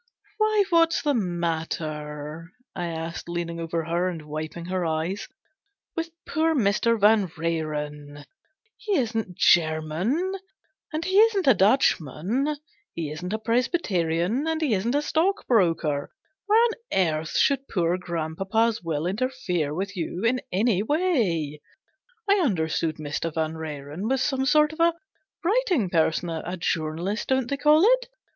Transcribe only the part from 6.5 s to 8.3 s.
Mr. Van renen?